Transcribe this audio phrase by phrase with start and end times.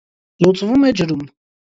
[0.45, 1.21] Լուծվում է ջրում։